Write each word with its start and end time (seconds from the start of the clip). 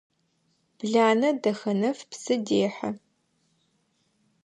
Бланэ 0.77 1.29
Дахэнэф 1.41 1.99
псы 2.09 2.35
дехьы. 2.45 2.89